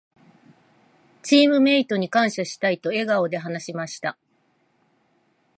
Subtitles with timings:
[1.21, 4.17] 「チームメイトに感謝したい」と笑顔で話しました。